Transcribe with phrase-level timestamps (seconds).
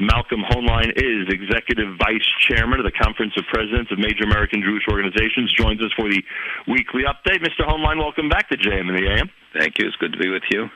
[0.00, 4.84] Malcolm Hoenlein is Executive Vice Chairman of the Conference of Presidents of Major American Jewish
[4.88, 5.52] Organizations.
[5.52, 6.22] Joins us for the
[6.66, 7.44] weekly update.
[7.44, 7.68] Mr.
[7.68, 9.28] Hoenlein, welcome back to JM and the AM.
[9.52, 9.86] Thank you.
[9.86, 10.68] It's good to be with you.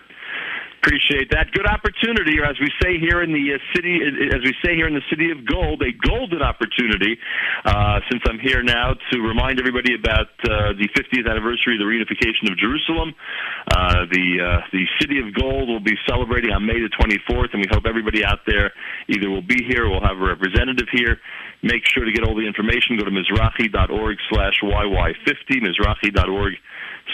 [0.86, 1.50] Appreciate that.
[1.50, 4.86] Good opportunity, or as we say here in the uh, city, as we say here
[4.86, 7.18] in the city of gold, a golden opportunity.
[7.66, 11.90] Uh, since I'm here now to remind everybody about uh, the 50th anniversary of the
[11.90, 13.18] reunification of Jerusalem,
[13.66, 17.66] uh, the uh, the city of gold will be celebrating on May the 24th, and
[17.66, 18.70] we hope everybody out there
[19.10, 21.18] either will be here or will have a representative here.
[21.66, 22.96] Make sure to get all the information.
[22.96, 26.54] Go to mizrachi.org slash yy50, mizrachi.org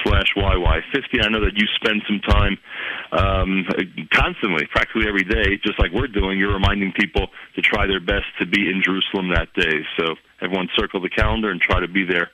[0.05, 1.25] slash YY50.
[1.25, 2.59] I know that you spend some time
[3.13, 3.65] um,
[4.13, 6.39] constantly, practically every day, just like we're doing.
[6.39, 9.81] You're reminding people to try their best to be in Jerusalem that day.
[9.99, 12.31] So everyone circle the calendar and try to be there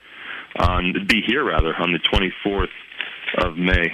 [0.58, 2.74] on be here rather on the 24th
[3.46, 3.92] of May.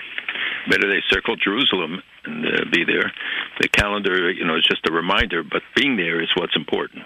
[0.70, 3.12] Better they circle Jerusalem and uh, be there.
[3.60, 7.02] The calendar, you know, is just a reminder, but being there is what's important.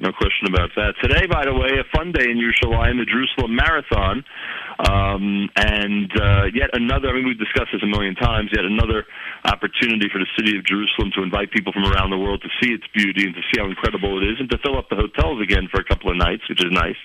[0.00, 0.98] No question about that.
[1.00, 4.24] Today, by the way, a fun day in Yerushalayim, the Jerusalem Marathon,
[4.82, 7.10] um, and uh, yet another.
[7.10, 8.50] I mean, we've discussed this a million times.
[8.50, 9.06] Yet another
[9.46, 12.74] opportunity for the city of Jerusalem to invite people from around the world to see
[12.74, 15.38] its beauty and to see how incredible it is, and to fill up the hotels
[15.38, 16.98] again for a couple of nights, which is nice.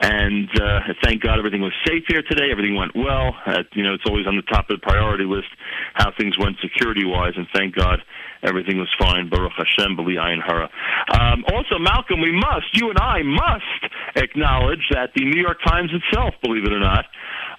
[0.00, 2.50] And uh, thank God everything was safe here today.
[2.50, 3.34] Everything went well.
[3.46, 5.48] Uh, you know, it's always on the top of the priority list
[5.94, 8.00] how things went security wise, and thank God
[8.42, 9.28] everything was fine.
[9.28, 10.70] Baruch Hashem, B'li Ayin Hara.
[11.18, 15.90] Um, also, Malcolm, we must, you and I must acknowledge that the New York Times
[15.92, 17.06] itself, believe it or not,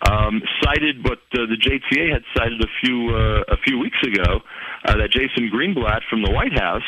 [0.08, 4.40] um, cited what uh, the JTA had cited a few uh, a few weeks ago
[4.86, 6.88] uh, that Jason Greenblatt from the White House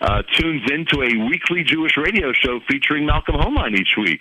[0.00, 4.20] uh, tunes into a weekly Jewish radio show featuring Malcolm Hoenlein each week.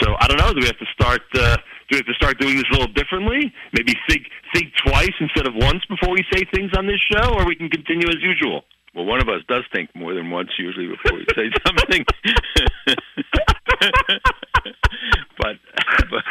[0.00, 0.52] So I don't know.
[0.52, 1.22] Do we have to start?
[1.34, 1.56] Uh,
[1.88, 3.52] do we have to start doing this a little differently?
[3.72, 7.46] Maybe think think twice instead of once before we say things on this show, or
[7.46, 8.64] we can continue as usual.
[8.94, 12.04] Well, one of us does think more than once usually before we say something.
[15.38, 15.56] but,
[16.10, 16.24] but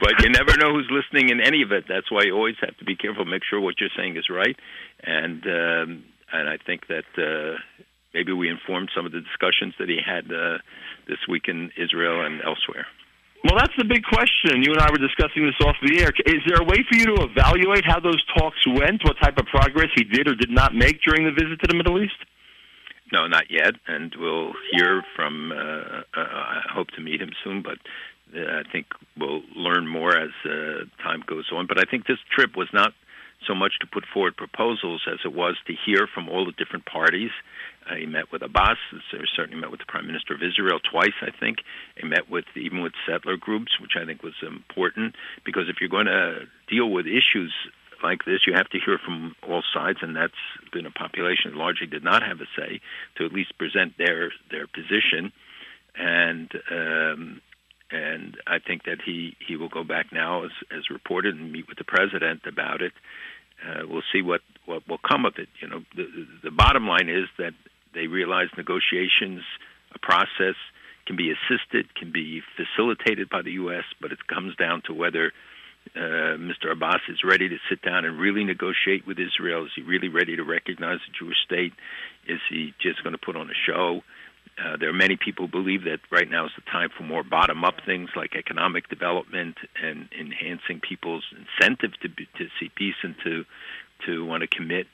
[0.00, 1.84] but you never know who's listening in any of it.
[1.88, 3.24] That's why you always have to be careful.
[3.24, 4.56] Make sure what you're saying is right,
[5.02, 7.58] and um, and I think that uh,
[8.14, 10.58] maybe we informed some of the discussions that he had uh,
[11.06, 12.86] this week in Israel and elsewhere.
[13.44, 14.62] Well, that's the big question.
[14.64, 16.10] You and I were discussing this off the air.
[16.26, 19.04] Is there a way for you to evaluate how those talks went?
[19.04, 21.76] What type of progress he did or did not make during the visit to the
[21.76, 22.18] Middle East?
[23.12, 25.52] No, not yet, and we'll hear from.
[25.52, 27.78] Uh, uh, I hope to meet him soon, but
[28.36, 28.86] uh, I think
[29.16, 31.66] we'll learn more as uh, time goes on.
[31.66, 32.92] But I think this trip was not
[33.46, 36.86] so much to put forward proposals as it was to hear from all the different
[36.86, 37.30] parties.
[37.88, 38.76] Uh, he met with Abbas.
[38.90, 41.58] He certainly met with the Prime Minister of Israel twice, I think.
[41.96, 45.88] He met with even with settler groups, which I think was important because if you're
[45.88, 47.52] going to deal with issues
[48.02, 50.32] like this, you have to hear from all sides, and that's
[50.72, 52.80] been a population that largely did not have a say
[53.16, 55.32] to at least present their their position.
[55.96, 57.40] And um,
[57.90, 61.68] and I think that he he will go back now, as as reported, and meet
[61.68, 62.92] with the president about it.
[63.64, 65.48] Uh, we'll see what what will come of it.
[65.60, 66.06] You know, the
[66.44, 67.54] the bottom line is that
[67.94, 69.42] they realize negotiations,
[69.94, 70.56] a process
[71.06, 75.32] can be assisted, can be facilitated by the U.S., but it comes down to whether
[75.96, 76.70] uh, Mr.
[76.70, 79.64] Abbas is ready to sit down and really negotiate with Israel.
[79.64, 81.72] Is he really ready to recognize the Jewish state?
[82.28, 84.02] Is he just going to put on a show?
[84.62, 87.22] Uh, there are many people who believe that right now is the time for more
[87.22, 93.14] bottom-up things like economic development and enhancing people's incentive to be, to see peace and
[93.22, 93.44] to
[94.06, 94.86] to want to commit,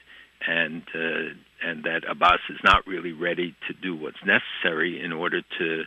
[0.47, 1.33] and uh,
[1.63, 5.85] and that Abbas is not really ready to do what's necessary in order to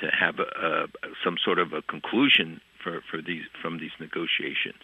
[0.00, 0.86] to have a, a,
[1.22, 4.82] some sort of a conclusion for, for these from these negotiations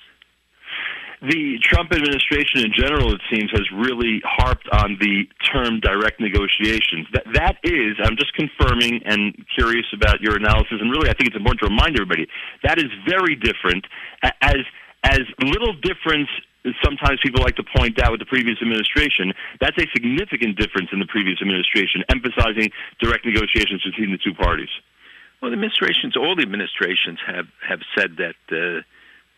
[1.22, 7.06] the Trump administration in general, it seems, has really harped on the term direct negotiations.
[7.12, 11.28] That that is, I'm just confirming and curious about your analysis, and really, I think
[11.28, 12.26] it's important to remind everybody
[12.64, 13.84] that is very different.
[14.40, 14.64] As
[15.04, 16.28] as little difference
[16.84, 21.00] sometimes people like to point out with the previous administration, that's a significant difference in
[21.00, 22.70] the previous administration, emphasizing
[23.00, 24.68] direct negotiations between the two parties.
[25.40, 28.36] Well, the administrations, all the administrations have have said that.
[28.48, 28.82] Uh,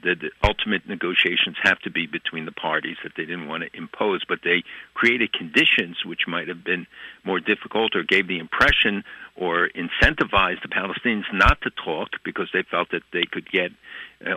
[0.02, 3.76] the, the ultimate negotiations have to be between the parties that they didn't want to
[3.76, 4.62] impose, but they
[4.94, 6.87] created conditions which might have been
[7.25, 9.04] more difficult or gave the impression
[9.37, 13.70] or incentivized the Palestinians not to talk because they felt that they could get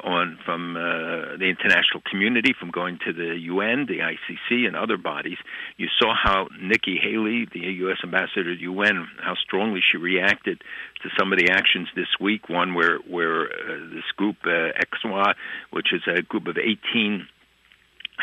[0.03, 4.97] on from uh, the international community, from going to the UN, the ICC, and other
[4.97, 5.37] bodies.
[5.77, 7.97] You saw how Nikki Haley, the U.S.
[8.03, 10.61] ambassador to the UN, how strongly she reacted
[11.03, 12.49] to some of the actions this week.
[12.49, 15.33] One where where uh, this group uh, ESCWA,
[15.71, 17.27] which is a group of 18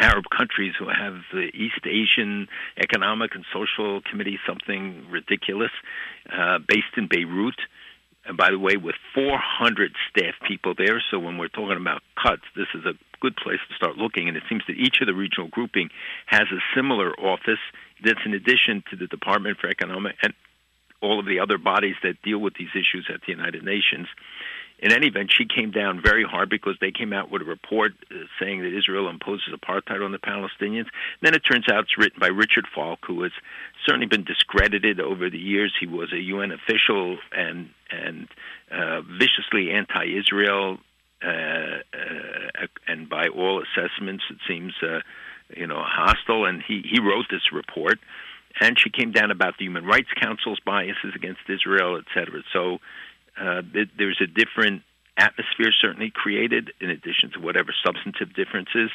[0.00, 5.70] Arab countries who have the East Asian Economic and Social Committee, something ridiculous,
[6.32, 7.56] uh, based in Beirut.
[8.24, 12.42] And by the way, with 400 staff people there, so when we're talking about cuts,
[12.54, 14.28] this is a good place to start looking.
[14.28, 15.90] And it seems that each of the regional grouping
[16.26, 17.62] has a similar office
[18.04, 20.34] that's in addition to the Department for Economic and
[21.00, 24.06] all of the other bodies that deal with these issues at the United Nations
[24.82, 27.92] in any event, she came down very hard because they came out with a report
[28.10, 30.90] uh, saying that Israel imposes apartheid on the Palestinians.
[30.90, 33.30] And then it turns out it's written by Richard Falk, who has
[33.86, 35.72] certainly been discredited over the years.
[35.78, 38.26] He was a UN official and and
[38.72, 40.78] uh, viciously anti-Israel,
[41.22, 45.00] uh, uh, and by all assessments, it seems uh,
[45.54, 46.44] you know hostile.
[46.44, 48.00] And he he wrote this report.
[48.60, 52.42] And she came down about the Human Rights Council's biases against Israel, et cetera.
[52.52, 52.80] So
[53.40, 53.62] uh,
[53.98, 54.82] there's a different
[55.18, 58.90] atmosphere certainly created in addition to whatever substantive differences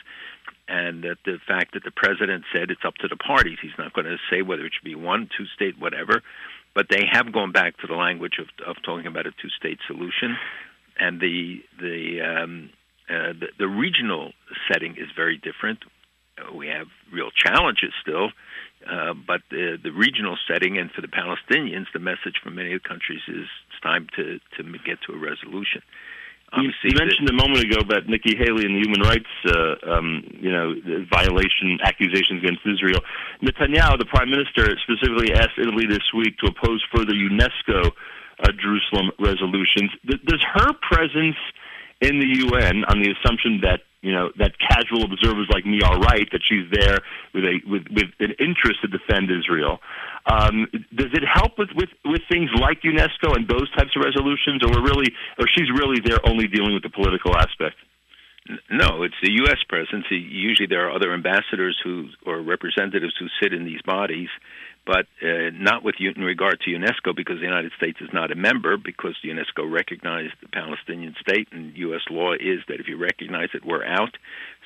[0.67, 3.93] and that the fact that the president said it's up to the parties he's not
[3.93, 6.23] going to say whether it should be one two state whatever
[6.73, 9.77] but they have gone back to the language of of talking about a two state
[9.85, 10.35] solution
[10.99, 12.69] and the the um
[13.09, 14.31] uh, the, the regional
[14.69, 15.79] setting is very different
[16.55, 18.29] we have real challenges still
[18.85, 22.81] uh, but the, the regional setting, and for the Palestinians, the message from many of
[22.83, 25.81] the countries is it's time to, to get to a resolution.
[26.53, 30.23] Obviously, you mentioned a moment ago about Nikki Haley and the human rights, uh, um,
[30.39, 30.71] you know,
[31.11, 33.03] violation accusations against Israel.
[33.43, 39.11] Netanyahu, the prime minister, specifically asked Italy this week to oppose further UNESCO uh, Jerusalem
[39.19, 39.91] resolutions.
[40.05, 41.35] Does her presence
[41.99, 45.97] in the UN, on the assumption that you know that casual observers like me are
[45.99, 46.99] right that she's there
[47.33, 49.79] with a with with an interest to defend Israel.
[50.29, 54.61] Um, does it help with, with with things like UNESCO and those types of resolutions,
[54.63, 55.09] or really
[55.39, 57.77] or she's really there only dealing with the political aspect?
[58.69, 59.57] No, it's the U.S.
[59.67, 60.05] presence.
[60.09, 64.29] Usually, there are other ambassadors who or representatives who sit in these bodies,
[64.85, 68.35] but uh, not with in regard to UNESCO because the United States is not a
[68.35, 72.01] member because UNESCO recognized the Palestinian state and U.S.
[72.09, 74.15] law is that if you recognize it, we're out.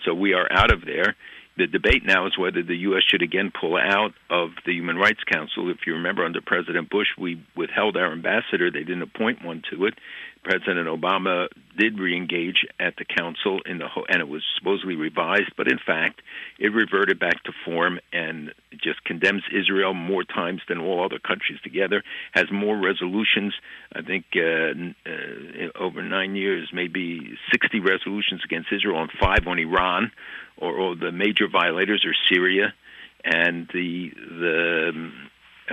[0.06, 1.16] So we are out of there.
[1.58, 3.04] The debate now is whether the U.S.
[3.08, 5.70] should again pull out of the Human Rights Council.
[5.70, 8.72] If you remember, under President Bush, we withheld our ambassador.
[8.72, 9.96] They didn't appoint one to it.
[10.44, 11.48] President Obama
[11.78, 15.78] did reengage at the council in the ho- and it was supposedly revised, but in
[15.78, 16.22] fact,
[16.60, 21.60] it reverted back to form and just condemns Israel more times than all other countries
[21.64, 22.04] together.
[22.34, 23.54] Has more resolutions.
[23.94, 24.74] I think uh,
[25.10, 30.12] uh, over nine years, maybe 60 resolutions against Israel and five on Iran,
[30.58, 32.74] or, or the major violators are Syria
[33.24, 35.12] and the the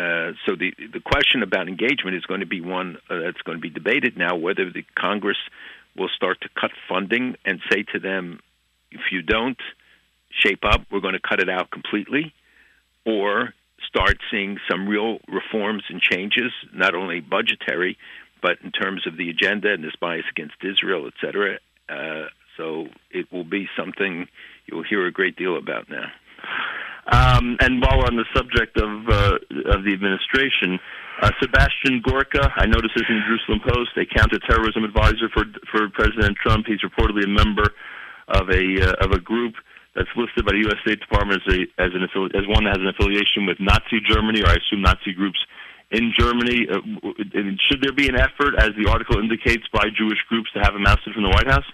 [0.01, 3.59] uh, so the the question about engagement is going to be one uh, that's going
[3.59, 4.33] to be debated now.
[4.47, 5.41] Whether the Congress
[5.99, 8.41] will start to cut funding and say to them,
[8.91, 9.61] if you don't
[10.43, 12.25] shape up, we're going to cut it out completely,
[13.05, 13.31] or
[13.87, 17.97] start seeing some real reforms and changes, not only budgetary,
[18.41, 21.59] but in terms of the agenda and this bias against Israel, et cetera.
[21.89, 24.29] Uh, so it will be something
[24.67, 26.09] you'll hear a great deal about now.
[27.09, 30.79] Um, and while we're on the subject of uh, of the administration,
[31.23, 35.89] uh, Sebastian Gorka, I noticed this in the Jerusalem Post, a counterterrorism advisor for for
[35.89, 36.67] President Trump.
[36.67, 37.73] He's reportedly a member
[38.29, 39.55] of a uh, of a group
[39.97, 40.77] that's listed by the U.S.
[40.85, 44.05] State Department as a as an affili- as one that has an affiliation with Nazi
[44.05, 45.41] Germany, or I assume Nazi groups
[45.91, 46.69] in Germany.
[46.69, 46.85] Uh,
[47.73, 50.85] should there be an effort, as the article indicates, by Jewish groups to have him
[50.85, 51.67] ousted from the White House?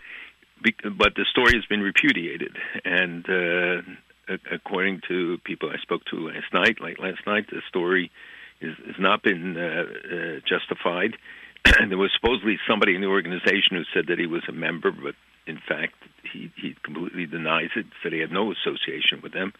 [0.96, 3.82] but the story has been repudiated, and uh,
[4.50, 8.10] according to people I spoke to last night, late last night, the story
[8.60, 11.16] is, has not been uh, uh, justified.
[11.88, 15.14] there was supposedly somebody in the organization who said that he was a member, but
[15.46, 15.94] in fact,
[16.32, 19.52] he, he completely denies it, said he had no association with them.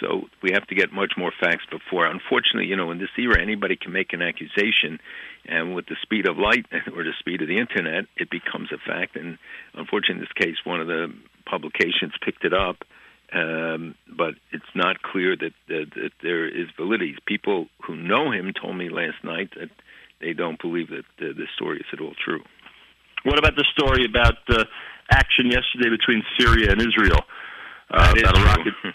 [0.00, 2.06] So we have to get much more facts before.
[2.06, 5.00] Unfortunately, you know, in this era, anybody can make an accusation,
[5.46, 8.78] and with the speed of light or the speed of the internet, it becomes a
[8.78, 9.16] fact.
[9.16, 9.38] And
[9.74, 11.12] unfortunately, in this case, one of the
[11.46, 12.84] publications picked it up
[13.36, 17.16] um, but it's not clear that, that, that there is validity.
[17.26, 19.68] People who know him told me last night that
[20.20, 22.42] they don't believe that uh, this story is at all true.
[23.24, 24.64] What about the story about uh,
[25.10, 27.20] action yesterday between Syria and Israel?
[27.90, 28.74] Uh, about a rocket.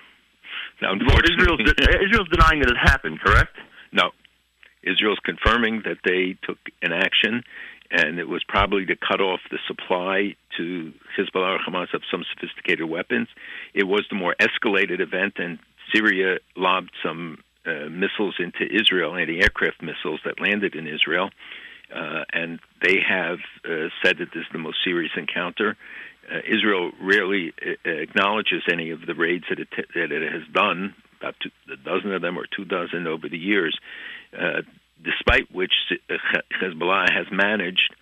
[0.81, 3.55] now, Israel's, de- Israel's denying that it happened, correct?
[3.91, 4.09] No.
[4.83, 7.43] Israel's confirming that they took an action
[7.91, 12.23] and it was probably to cut off the supply to Hezbollah or Hamas of some
[12.33, 13.27] sophisticated weapons.
[13.73, 15.59] It was the more escalated event, and
[15.93, 21.29] Syria lobbed some uh, missiles into Israel, anti-aircraft missiles that landed in Israel,
[21.93, 25.75] uh, and they have uh, said that this is the most serious encounter.
[26.31, 30.95] uh, Israel rarely uh, acknowledges any of the raids that it, that it has done,
[31.19, 33.77] about two, a dozen of them or two dozen over the years,
[34.37, 34.61] uh,
[35.03, 35.73] despite which
[36.61, 37.93] Hezbollah has managed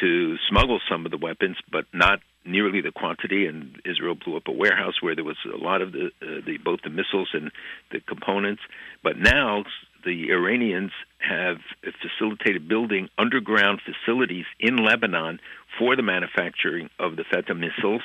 [0.00, 3.46] to smuggle some of the weapons, but not nearly the quantity.
[3.46, 6.58] And Israel blew up a warehouse where there was a lot of the, uh, the
[6.62, 7.50] both the missiles and
[7.90, 8.62] the components.
[9.02, 9.64] But now
[10.04, 11.56] the Iranians have
[12.02, 15.40] facilitated building underground facilities in Lebanon
[15.78, 18.02] for the manufacturing of the Fateh missiles.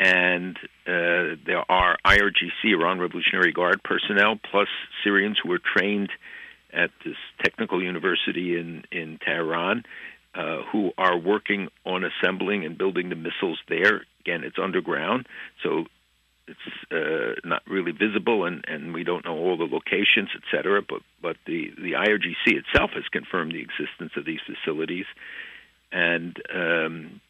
[0.00, 4.68] And uh, there are IRGC, Iran Revolutionary Guard personnel, plus
[5.02, 6.10] Syrians who are trained
[6.72, 9.84] at this technical university in, in Tehran,
[10.34, 14.02] uh, who are working on assembling and building the missiles there.
[14.20, 15.26] Again, it's underground,
[15.62, 15.86] so
[16.46, 20.82] it's uh, not really visible, and, and we don't know all the locations, et cetera.
[20.86, 25.06] But but the the IRGC itself has confirmed the existence of these facilities,
[25.92, 27.20] and um,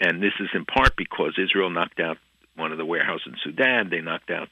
[0.00, 2.18] and this is in part because Israel knocked out
[2.56, 3.90] one of the warehouses in Sudan.
[3.90, 4.48] They knocked out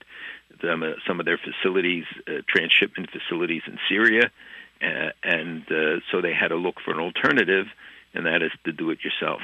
[0.61, 4.31] them, uh, some of their facilities, uh, transshipment facilities in Syria,
[4.83, 7.67] uh, and uh, so they had to look for an alternative,
[8.15, 9.41] and that is to do it yourself.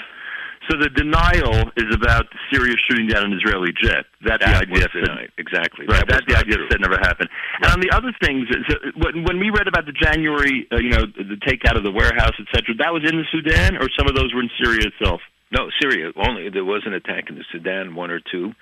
[0.70, 4.06] So the denial is about Syria shooting down an Israeli jet.
[4.24, 5.86] That, that the IDF said, exactly.
[5.86, 6.02] Right.
[6.08, 7.28] That the IDF said never happened.
[7.60, 7.70] Right.
[7.70, 8.48] And on the other things,
[8.96, 12.34] when, when we read about the January, uh, you know, the takeout of the warehouse,
[12.40, 15.20] etc., that was in the Sudan, or some of those were in Syria itself.
[15.52, 16.48] No, Syria only.
[16.48, 18.52] There was an attack in the Sudan, one or two,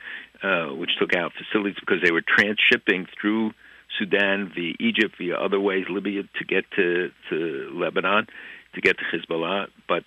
[0.44, 3.52] uh, which took out facilities because they were transshipping through
[3.98, 8.26] Sudan via Egypt, via other ways, Libya, to get to to Lebanon,
[8.74, 9.68] to get to Hezbollah.
[9.88, 10.04] But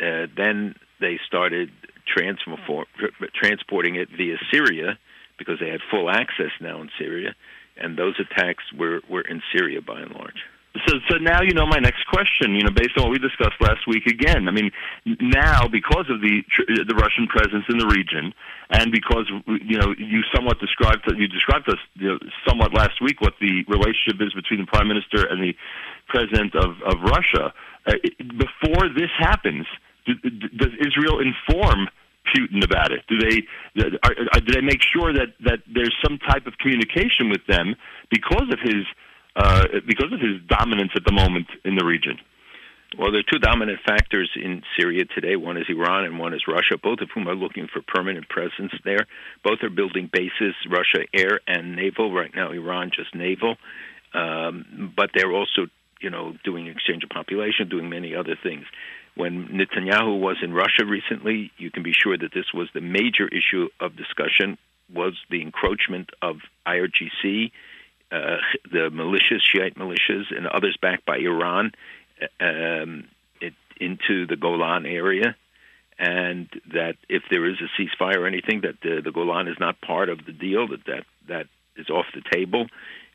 [0.00, 1.70] uh, then they started
[2.06, 4.98] transporting it via Syria
[5.38, 7.34] because they had full access now in Syria,
[7.76, 10.42] and those attacks were, were in Syria by and large.
[10.86, 12.54] So, so now you know my next question.
[12.54, 14.70] You know, based on what we discussed last week, again, I mean,
[15.04, 18.34] now because of the the Russian presence in the region,
[18.70, 23.20] and because you know you somewhat described you described us you know, somewhat last week
[23.20, 25.54] what the relationship is between the prime minister and the
[26.08, 27.52] president of of Russia.
[27.86, 27.94] Uh,
[28.36, 29.66] before this happens,
[30.06, 31.88] does Israel inform
[32.34, 33.00] Putin about it?
[33.08, 33.46] Do they
[34.04, 37.74] are, are, do they make sure that that there's some type of communication with them
[38.10, 38.84] because of his
[39.38, 42.18] uh, because of his dominance at the moment in the region?
[42.98, 45.36] Well, there are two dominant factors in Syria today.
[45.36, 48.72] One is Iran and one is Russia, both of whom are looking for permanent presence
[48.82, 49.06] there.
[49.44, 52.12] Both are building bases, Russia air and naval.
[52.12, 53.56] Right now, Iran just naval.
[54.14, 55.66] Um, but they're also,
[56.00, 58.64] you know, doing exchange of population, doing many other things.
[59.14, 63.28] When Netanyahu was in Russia recently, you can be sure that this was the major
[63.28, 64.56] issue of discussion
[64.92, 67.52] was the encroachment of IRGC,
[68.10, 68.36] uh,
[68.72, 71.72] the militias, Shiite militias, and others backed by Iran
[72.40, 73.04] um,
[73.40, 75.36] it, into the Golan area,
[75.98, 79.80] and that if there is a ceasefire or anything, that the, the Golan is not
[79.80, 81.46] part of the deal, that that, that
[81.76, 82.66] is off the table,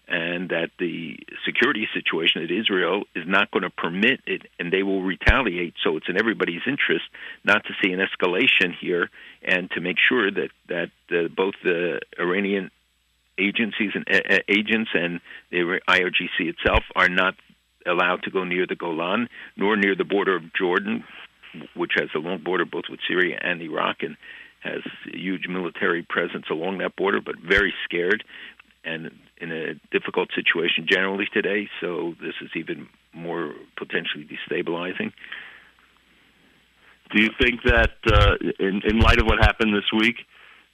[0.07, 4.83] and that the security situation at Israel is not going to permit it, and they
[4.83, 5.75] will retaliate.
[5.81, 7.05] So it's in everybody's interest
[7.45, 9.09] not to see an escalation here,
[9.41, 12.69] and to make sure that that uh, both the Iranian
[13.37, 15.19] agencies and uh, agents and
[15.51, 17.35] the IRGC itself are not
[17.85, 21.03] allowed to go near the Golan, nor near the border of Jordan,
[21.75, 24.15] which has a long border both with Syria and Iraq, and
[24.61, 24.81] has
[25.13, 28.23] a huge military presence along that border, but very scared
[28.85, 31.69] and in a difficult situation generally today.
[31.81, 35.11] So this is even more potentially destabilizing.
[37.13, 40.15] Do you think that, uh, in, in light of what happened this week,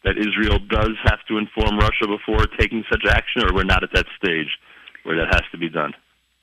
[0.04, 3.94] that Israel does have to inform Russia before taking such action, or we're not at
[3.94, 4.58] that stage
[5.04, 5.94] where that has to be done?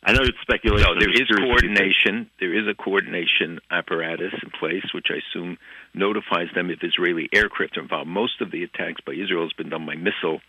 [0.04, 0.86] I know it's speculation.
[0.86, 2.30] No, there is coordination.
[2.38, 5.58] There is a coordination apparatus in place, which I assume
[5.94, 8.08] notifies them if Israeli aircraft are involved.
[8.08, 10.40] Most of the attacks by Israel has been done by missile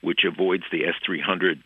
[0.00, 1.62] which avoids the S 300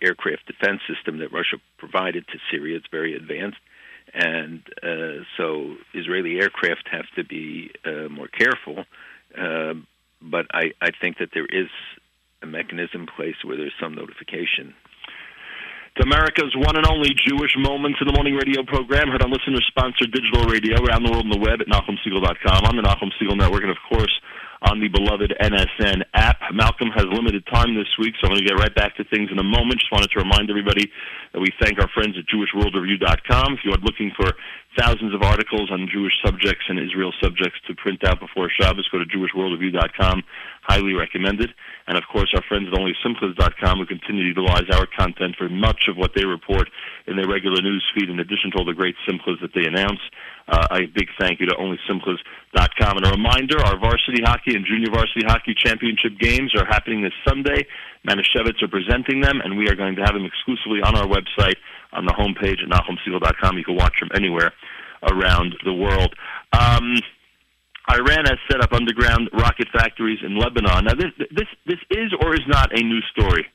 [0.00, 2.76] aircraft defense system that Russia provided to Syria.
[2.76, 3.58] It's very advanced.
[4.12, 8.84] And uh, so Israeli aircraft have to be uh, more careful.
[9.36, 9.74] Uh,
[10.22, 11.68] but I, I think that there is
[12.42, 14.74] a mechanism in place where there's some notification.
[15.96, 19.58] It's America's one and only Jewish Moments in the Morning radio program, heard on listener
[19.66, 23.36] sponsored digital radio around the world on the web at NachumSegal.com, on the Nachum Segal
[23.36, 24.12] Network, and of course,
[24.62, 26.38] on the beloved NSN app.
[26.52, 29.30] Malcolm has limited time this week, so I'm going to get right back to things
[29.32, 29.80] in a moment.
[29.80, 30.90] Just wanted to remind everybody
[31.32, 33.54] that we thank our friends at JewishWorldReview.com.
[33.54, 34.32] If you are looking for
[34.78, 38.88] thousands of articles on Jewish subjects and Israel subjects to print out before Shabbos.
[38.92, 40.22] Go to JewishWorldReview.com.
[40.62, 41.50] Highly recommended.
[41.86, 45.88] And of course, our friends at OnlySimchas.com who continue to utilize our content for much
[45.88, 46.68] of what they report
[47.06, 50.00] in their regular news feed, in addition to all the great Simchas that they announce.
[50.50, 52.96] Uh, a big thank you to OnlySimchas.com.
[52.96, 57.12] And a reminder, our varsity hockey and junior varsity hockey championship games are happening this
[57.26, 57.66] Sunday.
[58.04, 61.54] Manischewitz are presenting them, and we are going to have them exclusively on our website
[61.92, 63.58] on the homepage at NachumSegal.com.
[63.58, 64.52] You can watch them anywhere
[65.02, 66.14] around the world.
[66.52, 66.96] Um,
[67.88, 70.84] Iran has set up underground rocket factories in Lebanon.
[70.84, 73.46] Now, this this this is or is not a new story.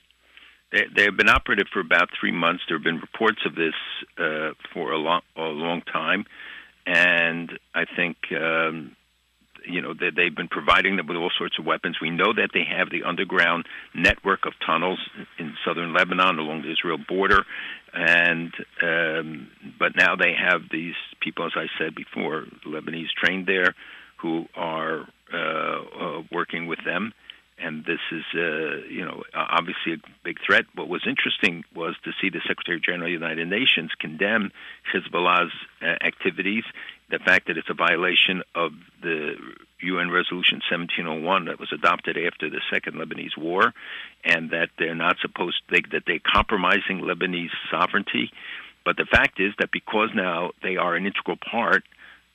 [0.72, 2.64] They, they have been operative for about three months.
[2.68, 3.76] There have been reports of this
[4.18, 6.26] uh, for a long a long time,
[6.86, 8.96] and I think um,
[9.68, 11.98] you know they, they've been providing them with all sorts of weapons.
[12.02, 15.00] We know that they have the underground network of tunnels
[15.40, 17.44] in southern Lebanon along the Israel border,
[17.94, 19.48] and um,
[19.80, 23.74] but now they have these people, as I said before, Lebanese trained there,
[24.22, 27.14] who are uh, uh, working with them.
[27.58, 30.66] And this is, uh, you know, obviously a big threat.
[30.76, 34.52] What was interesting was to see the Secretary General of the United Nations condemn
[34.94, 36.66] Hezbollah's uh, activities
[37.10, 38.72] the fact that it's a violation of
[39.02, 39.36] the
[39.82, 43.74] UN Resolution 1701 that was adopted after the Second Lebanese War,
[44.24, 48.32] and that they're not supposed to, that they're compromising Lebanese sovereignty.
[48.84, 51.84] But the fact is that because now they are an integral part,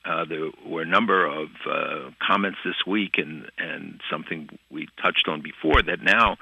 [0.04, 5.28] uh, there were a number of uh, comments this week, and and something we touched
[5.28, 6.36] on before that now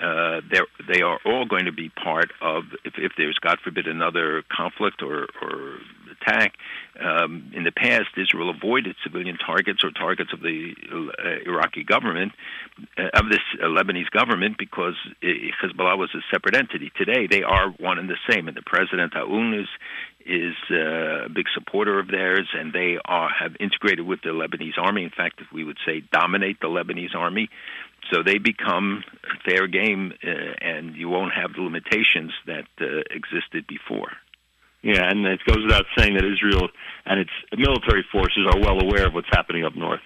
[0.00, 0.40] uh,
[0.86, 5.02] they are all going to be part of if, if there's God forbid another conflict
[5.02, 5.78] or, or
[6.20, 6.54] attack.
[7.00, 12.32] Um, in the past, Israel avoided civilian targets or targets of the uh, Iraqi government,
[12.96, 16.92] uh, of this Lebanese government, because Hezbollah was a separate entity.
[16.96, 19.68] Today, they are one and the same, and the president Aoun is
[20.24, 24.78] is uh, a big supporter of theirs, and they are have integrated with the Lebanese
[24.78, 25.04] army.
[25.04, 27.48] In fact, we would say dominate the Lebanese army.
[28.12, 29.04] So they become
[29.44, 30.28] fair game, uh,
[30.60, 34.12] and you won't have the limitations that uh, existed before.
[34.82, 36.68] Yeah, and it goes without saying that Israel
[37.04, 40.00] and its military forces are well aware of what's happening up north.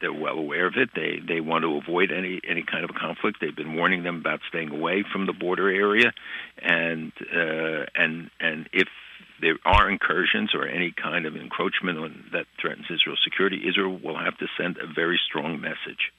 [0.00, 0.90] They're well aware of it.
[0.94, 3.38] They they want to avoid any any kind of conflict.
[3.40, 6.12] They've been warning them about staying away from the border area,
[6.62, 8.88] and uh, and and if
[9.40, 14.18] there are incursions or any kind of encroachment on, that threatens Israel's security, Israel will
[14.18, 16.12] have to send a very strong message.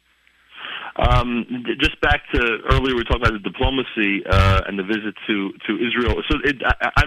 [0.96, 1.46] Um,
[1.80, 5.74] just back to earlier, we talked about the diplomacy uh, and the visit to to
[5.78, 6.22] Israel.
[6.30, 7.04] So it, I, I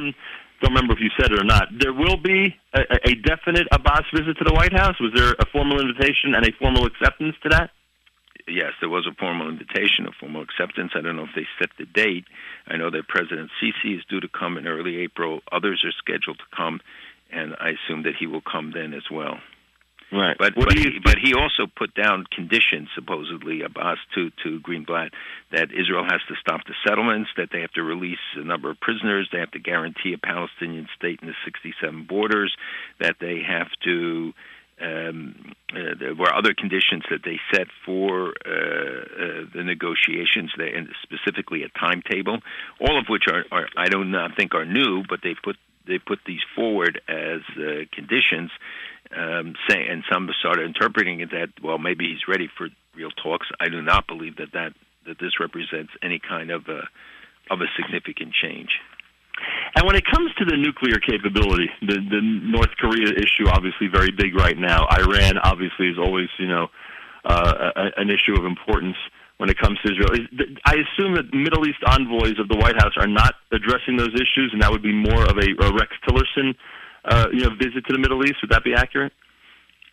[0.64, 1.68] don't remember if you said it or not.
[1.78, 4.96] There will be a, a definite Abbas visit to the White House.
[5.00, 7.70] Was there a formal invitation and a formal acceptance to that?
[8.46, 10.92] yes, there was a formal invitation, a formal acceptance.
[10.94, 12.24] I don't know if they set the date.
[12.66, 15.40] I know that President Sisi is due to come in early April.
[15.52, 16.80] Others are scheduled to come,
[17.30, 19.38] and I assume that he will come then as well.
[20.12, 20.36] Right.
[20.38, 25.10] But but he, but he also put down conditions, supposedly, Abbas to to Greenblatt,
[25.50, 28.78] that Israel has to stop the settlements, that they have to release a number of
[28.80, 32.54] prisoners, they have to guarantee a Palestinian state in the 67 borders,
[33.00, 34.32] that they have to.
[34.80, 40.88] Um, uh, there were other conditions that they set for uh, uh, the negotiations, and
[41.04, 42.40] specifically a timetable,
[42.80, 45.98] all of which are, are I do not think are new, but they put they
[45.98, 48.50] put these forward as uh, conditions
[49.16, 53.46] um, say, and some started interpreting it that well maybe he's ready for real talks.
[53.60, 54.72] I do not believe that that
[55.06, 56.82] that this represents any kind of a
[57.50, 58.70] of a significant change.
[59.76, 64.10] And when it comes to the nuclear capability, the the North Korea issue obviously very
[64.10, 64.86] big right now.
[64.86, 66.68] Iran obviously is always you know
[67.24, 68.96] uh, a, an issue of importance
[69.38, 70.14] when it comes to Israel.
[70.64, 74.50] I assume that Middle East envoys of the White House are not addressing those issues,
[74.52, 76.54] and that would be more of a, a Rex Tillerson
[77.04, 78.36] uh, you know, visit to the Middle East.
[78.42, 79.12] Would that be accurate?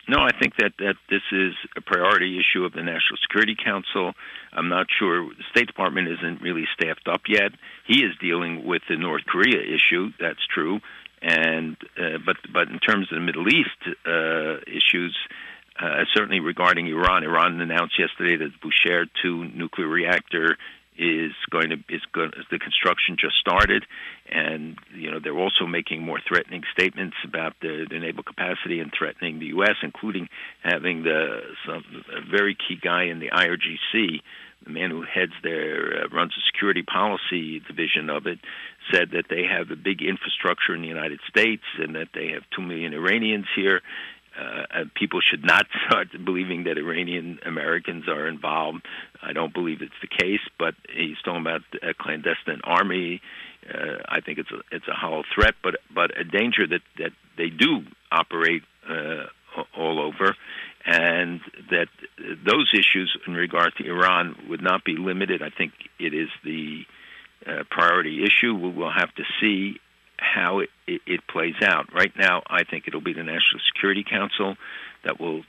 [0.08, 4.14] No, I think that, that this is a priority issue of the National Security Council.
[4.52, 7.52] I'm not sure the State Department isn't really staffed up yet.
[7.88, 10.10] He is dealing with the North Korea issue.
[10.20, 10.80] That's true,
[11.22, 15.16] and uh, but but in terms of the Middle East uh, issues,
[15.80, 20.58] uh, certainly regarding Iran, Iran announced yesterday that Bushehr two nuclear reactor
[20.98, 23.86] is going to is going the construction just started,
[24.30, 28.92] and you know they're also making more threatening statements about the, the naval capacity and
[28.98, 30.28] threatening the U.S., including
[30.64, 31.84] having the some
[32.16, 34.22] a very key guy in the IRGC,
[34.66, 38.40] the man who heads their uh, runs the security policy division of it,
[38.94, 42.44] said that they have a big infrastructure in the United States and that they have
[42.56, 43.82] two million Iranians here,
[44.40, 48.86] uh, people should not start believing that Iranian Americans are involved.
[49.22, 53.22] I don't believe it's the case, but he's talking about a clandestine army.
[53.68, 57.12] Uh, I think it's a it's a hollow threat, but but a danger that that
[57.38, 59.26] they do operate uh,
[59.78, 60.36] all over,
[60.86, 61.88] and that
[62.46, 65.42] those issues in regard to Iran would not be limited.
[65.42, 66.84] I think it is the
[67.46, 68.56] uh, priority issue.
[68.56, 69.80] We will have to see
[70.18, 71.94] how it, it, it plays out.
[71.94, 74.56] Right now, I think it'll be the National Security Council
[75.04, 75.44] that will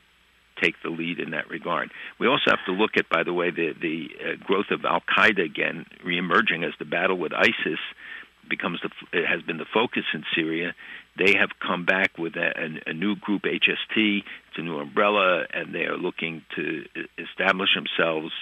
[0.62, 1.90] take the lead in that regard.
[2.18, 5.01] We also have to look at, by the way, the the uh, growth of Al
[5.01, 7.81] Qaeda again reemerging as the battle with ISIS
[8.48, 10.75] becomes the it has been the focus in Syria.
[11.16, 14.18] They have come back with a, a, a new group, HST.
[14.18, 16.85] It's a new umbrella, and they are looking to
[17.18, 18.33] establish themselves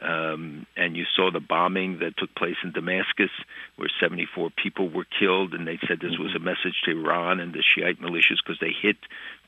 [0.00, 3.30] um, and you saw the bombing that took place in Damascus,
[3.76, 6.46] where 74 people were killed, and they said this was a mm-hmm.
[6.46, 8.96] message to Iran and the Shiite militias because they hit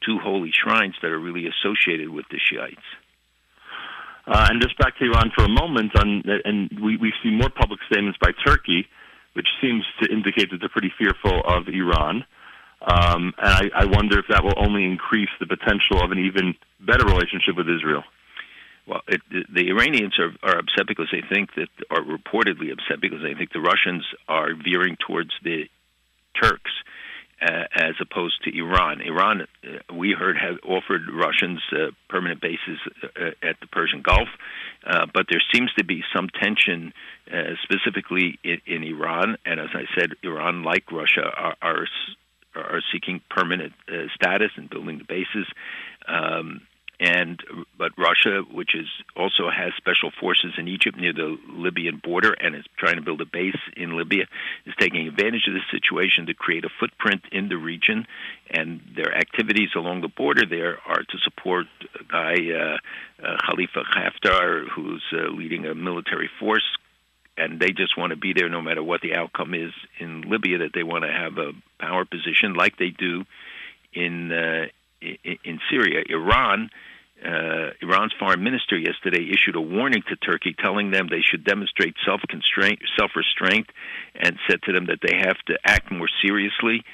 [0.04, 2.84] two holy shrines that are really associated with the Shiites.
[4.26, 7.50] Uh, and just back to Iran for a moment, on, and we, we see more
[7.50, 8.86] public statements by Turkey,
[9.34, 12.24] which seems to indicate that they're pretty fearful of Iran.
[12.80, 16.54] Um, and I, I wonder if that will only increase the potential of an even
[16.80, 18.04] better relationship with Israel.
[18.86, 23.22] Well, it, the Iranians are, are upset because they think that, are reportedly upset because
[23.22, 25.64] they think the Russians are veering towards the
[26.40, 26.70] Turks
[27.40, 29.00] uh, as opposed to Iran.
[29.00, 34.28] Iran, uh, we heard, have offered Russians uh, permanent bases uh, at the Persian Gulf,
[34.86, 36.92] uh, but there seems to be some tension,
[37.32, 39.36] uh, specifically in, in, Iran.
[39.44, 41.86] And as I said, Iran, like Russia, are, are,
[42.54, 43.72] are seeking permanent
[44.14, 45.46] status and building the bases.
[46.06, 46.62] Um,
[47.00, 47.42] and
[47.76, 52.54] but Russia, which is also has special forces in Egypt near the Libyan border and
[52.54, 54.26] is trying to build a base in Libya,
[54.64, 58.06] is taking advantage of this situation to create a footprint in the region,
[58.50, 61.66] and their activities along the border there are to support
[61.98, 62.76] a guy uh,
[63.24, 66.64] uh, Khalifa Haftar, who's uh, leading a military force.
[67.36, 70.58] And they just want to be there no matter what the outcome is in Libya.
[70.58, 73.24] That they want to have a power position like they do
[73.92, 74.66] in uh,
[75.00, 76.04] in Syria.
[76.08, 76.70] Iran,
[77.22, 81.94] uh, Iran's foreign minister yesterday issued a warning to Turkey, telling them they should demonstrate
[82.04, 83.68] self constraint, self restraint,
[84.14, 86.84] and said to them that they have to act more seriously.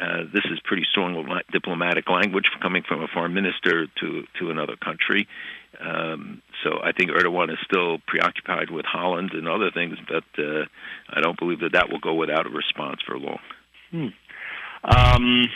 [0.00, 4.76] Uh, this is pretty strong diplomatic language coming from a foreign minister to to another
[4.76, 5.26] country.
[5.80, 10.64] Um, so I think Erdogan is still preoccupied with Holland and other things, but uh,
[11.10, 13.38] I don't believe that that will go without a response for long.
[13.90, 14.08] Hmm.
[14.84, 15.48] Um,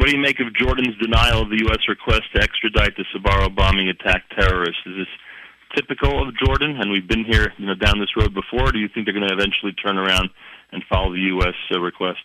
[0.00, 1.84] what do you make of Jordan's denial of the U.S.
[1.86, 4.80] request to extradite the Sbarro bombing attack terrorists?
[4.86, 6.80] Is this typical of Jordan?
[6.80, 8.72] And we've been here, you know, down this road before.
[8.72, 10.30] do you think they're going to eventually turn around
[10.72, 11.52] and follow the U.S.
[11.70, 12.24] Uh, request?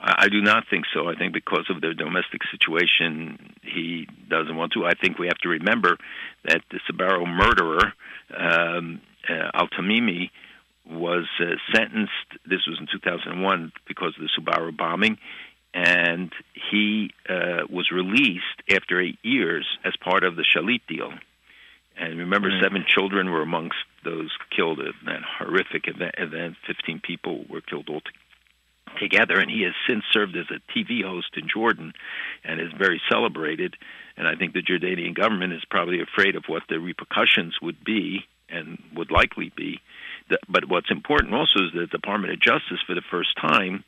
[0.00, 1.08] I do not think so.
[1.08, 4.84] I think because of their domestic situation, he doesn't want to.
[4.84, 5.98] I think we have to remember
[6.46, 7.92] that the Sbarro murderer,
[8.36, 10.30] um, uh, Al Tamimi,
[10.84, 12.42] was uh, sentenced.
[12.44, 15.18] This was in 2001 because of the Sbarro bombing
[15.74, 16.32] and
[16.70, 21.12] he uh, was released after eight years as part of the Shalit deal.
[21.96, 22.64] And remember, mm-hmm.
[22.64, 26.14] seven children were amongst those killed in that horrific event.
[26.18, 26.56] event.
[26.66, 28.02] Fifteen people were killed all
[28.98, 31.92] together, and he has since served as a TV host in Jordan,
[32.44, 33.74] and is very celebrated.
[34.16, 38.24] And I think the Jordanian government is probably afraid of what the repercussions would be,
[38.48, 39.80] and would likely be.
[40.48, 43.84] But what's important also is that the Department of Justice, for the first time,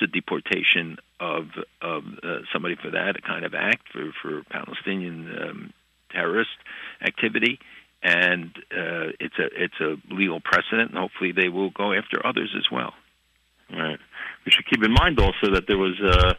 [0.00, 1.48] the deportation of
[1.80, 5.72] of uh, somebody for that a kind of act for for Palestinian um,
[6.10, 6.50] terrorist
[7.02, 7.58] activity,
[8.02, 12.54] and uh, it's a it's a legal precedent, and hopefully they will go after others
[12.56, 12.94] as well.
[13.72, 13.98] Right.
[14.44, 16.36] We should keep in mind also that there was a,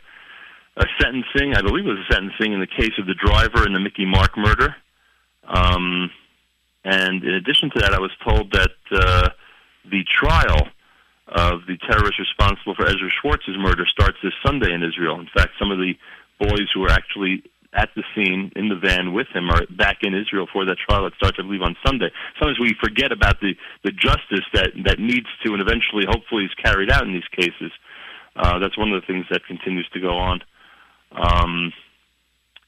[0.75, 3.73] a sentencing, I believe it was a sentencing in the case of the driver in
[3.73, 4.75] the Mickey Mark murder.
[5.47, 6.11] Um,
[6.83, 9.29] and in addition to that, I was told that uh,
[9.89, 10.67] the trial
[11.31, 15.19] of the terrorist responsible for Ezra Schwartz's murder starts this Sunday in Israel.
[15.19, 15.93] In fact, some of the
[16.39, 20.13] boys who were actually at the scene in the van with him are back in
[20.13, 22.11] Israel for that trial that starts, I believe, on Sunday.
[22.37, 26.51] Sometimes we forget about the, the justice that, that needs to and eventually, hopefully, is
[26.61, 27.71] carried out in these cases.
[28.35, 30.41] Uh, that's one of the things that continues to go on
[31.15, 31.71] um,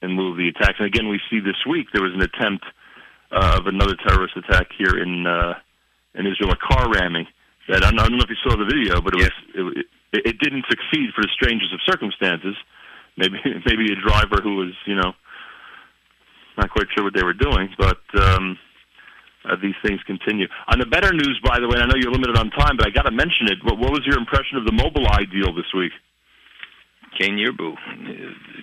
[0.00, 0.76] in lieu of the attacks.
[0.78, 2.64] And again, we see this week there was an attempt
[3.30, 5.54] uh, of another terrorist attack here in uh,
[6.14, 7.26] in Israel, a car ramming
[7.68, 9.30] that I don't know if you saw the video, but it yes.
[9.56, 9.72] was
[10.12, 12.54] it, it didn't succeed for the strangest of circumstances.
[13.16, 15.12] Maybe maybe a driver who was you know
[16.56, 18.58] not quite sure what they were doing, but um,
[19.44, 20.46] uh, these things continue.
[20.68, 22.90] On the better news, by the way, I know you're limited on time, but I
[22.90, 23.58] got to mention it.
[23.64, 25.92] What, what was your impression of the Mobileye deal this week?
[27.18, 27.76] Ken Yerbu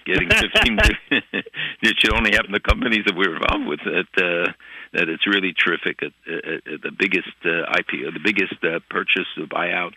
[0.06, 0.80] getting 15.
[1.82, 3.80] it should only happen to companies that we're involved with.
[3.86, 4.52] That uh,
[4.94, 6.04] that it's really terrific.
[6.04, 9.94] At, at, at the biggest uh, IPO, the biggest uh, purchase, the buyout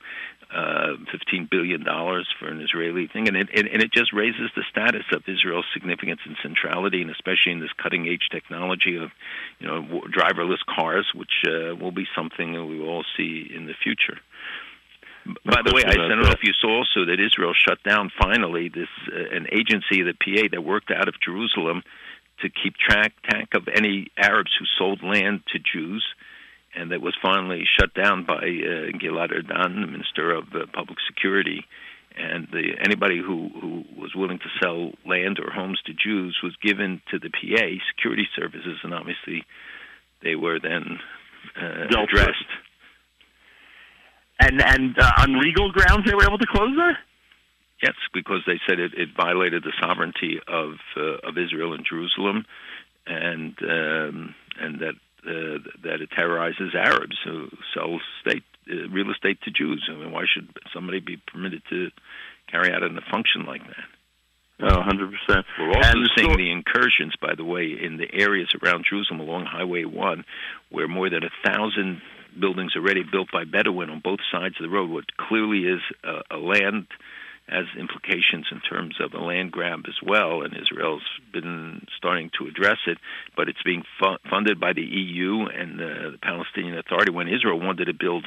[0.55, 4.51] uh, fifteen billion dollars for an Israeli thing, and it, it and it just raises
[4.55, 9.11] the status of Israel's significance and centrality, and especially in this cutting edge technology of
[9.59, 13.67] you know driverless cars, which uh, will be something that we will all see in
[13.67, 14.19] the future.
[15.45, 18.69] By the way, I don't know if you saw also that Israel shut down finally
[18.69, 21.83] this uh, an agency, the PA, that worked out of Jerusalem
[22.43, 26.05] to keep track, track of any Arabs who sold land to Jews
[26.75, 30.99] and that was finally shut down by uh, Gilad Erdan, the Minister of uh, Public
[31.07, 31.65] Security.
[32.17, 36.55] And the, anybody who, who was willing to sell land or homes to Jews was
[36.63, 39.45] given to the PA security services, and obviously
[40.23, 40.99] they were then
[41.61, 42.47] uh, addressed.
[44.45, 46.97] And and uh, on legal grounds, they were able to close that.
[47.83, 52.45] Yes, because they said it, it violated the sovereignty of uh, of Israel and Jerusalem,
[53.07, 54.95] and um, and that
[55.27, 59.89] uh, that it terrorizes Arabs who sell state uh, real estate to Jews.
[59.91, 61.91] I mean, why should somebody be permitted to
[62.51, 63.85] carry out a function like that?
[64.61, 65.45] Oh, 100%.
[65.59, 69.21] We're also and seeing so- the incursions, by the way, in the areas around Jerusalem
[69.21, 70.25] along Highway 1,
[70.71, 72.01] where more than a thousand
[72.39, 76.37] buildings already built by Bedouin on both sides of the road, what clearly is a,
[76.37, 76.87] a land
[77.49, 82.47] has implications in terms of a land grab as well, and Israel's been starting to
[82.47, 82.97] address it,
[83.37, 87.13] but it's being fu- funded by the EU and the, the Palestinian Authority.
[87.13, 88.27] When Israel wanted to build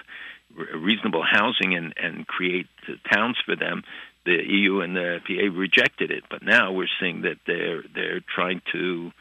[0.55, 2.67] reasonable housing and, and create
[3.11, 3.83] towns for them,
[4.25, 6.23] the EU and the PA rejected it.
[6.29, 9.11] But now we're seeing that they're they're trying to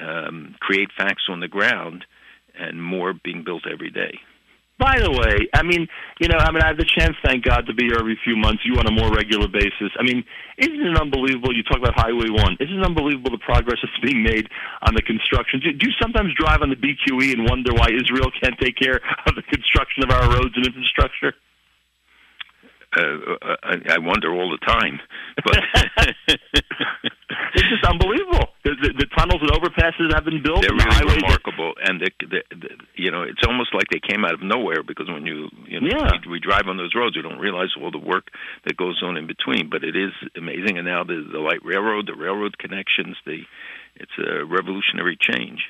[0.00, 2.04] um, create facts on the ground,
[2.60, 4.20] and more being built every day.
[4.80, 5.84] By the way, I mean,
[6.24, 8.32] you know, I mean, I have the chance, thank God, to be here every few
[8.34, 8.64] months.
[8.64, 9.92] You on a more regular basis.
[10.00, 10.24] I mean,
[10.56, 11.52] isn't it unbelievable?
[11.52, 12.56] You talk about Highway One.
[12.56, 14.48] Isn't it unbelievable the progress that's being made
[14.80, 15.60] on the construction?
[15.60, 19.04] Do, do you sometimes drive on the BQE and wonder why Israel can't take care
[19.28, 21.36] of the construction of our roads and infrastructure?
[22.96, 24.98] Uh, I, I wonder all the time.
[25.44, 25.62] But
[27.54, 28.50] it's just unbelievable.
[28.64, 30.62] The, the, the, tunnels and overpasses have been built.
[30.62, 34.34] They're really remarkable, and the, the, the, you know, it's almost like they came out
[34.34, 36.18] of nowhere because when you you know yeah.
[36.26, 38.26] we, we drive on those roads, you don't realize all the work
[38.66, 39.70] that goes on in between.
[39.70, 43.46] But it is amazing, and now the the light railroad, the railroad connections, the
[43.94, 45.62] it's a revolutionary change.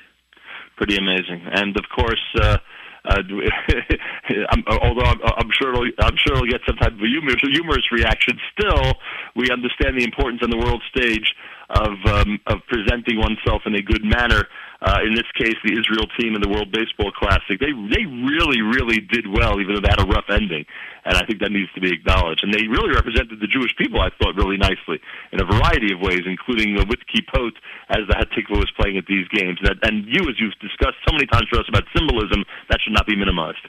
[0.76, 2.24] Pretty amazing, and of course.
[2.40, 2.58] Uh,
[3.04, 3.22] uh,
[4.50, 7.90] I'm, although I'm, I'm sure it'll, I'm sure it'll get some type of humorous, humorous
[7.92, 8.38] reaction.
[8.58, 8.94] Still,
[9.36, 11.34] we understand the importance on the world stage
[11.70, 14.48] of um, of presenting oneself in a good manner.
[14.80, 18.64] Uh, in this case, the Israel team in the World Baseball Classic, they they really
[18.64, 20.64] really did well, even though they had a rough ending,
[21.04, 22.40] and I think that needs to be acknowledged.
[22.42, 24.96] And they really represented the Jewish people, I thought, really nicely
[25.32, 27.52] in a variety of ways, including uh, with Kippot
[27.92, 29.60] as the Hatikva was playing at these games.
[29.60, 32.96] And, and you, as you've discussed so many times for us about symbolism, that should
[32.96, 33.60] not be minimized.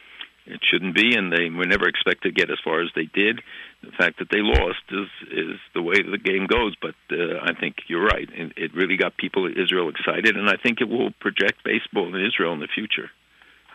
[0.46, 3.42] It shouldn't be, and they were never expected to get as far as they did.
[3.84, 6.76] The fact that they lost is is the way the game goes.
[6.80, 8.30] But uh, I think you're right.
[8.32, 12.14] It, it really got people in Israel excited, and I think it will project baseball
[12.14, 13.10] in Israel in the future.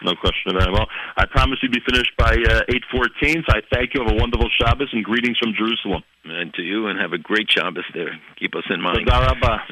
[0.03, 0.73] No question about it.
[0.73, 2.61] Well, I promise you'll be finished by uh,
[2.95, 4.05] 8.14, so I thank you.
[4.05, 6.03] Have a wonderful Shabbos and greetings from Jerusalem.
[6.25, 8.19] And to you, and have a great Shabbos there.
[8.39, 9.07] Keep us in mind.